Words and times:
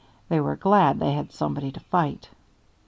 They 0.29 0.39
were 0.39 0.55
glad 0.55 0.97
they 0.99 1.11
had 1.13 1.31
somebody 1.31 1.71
to 1.73 1.79
fight. 1.79 2.29